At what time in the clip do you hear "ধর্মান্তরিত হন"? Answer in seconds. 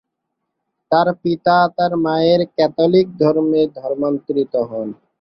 3.77-4.87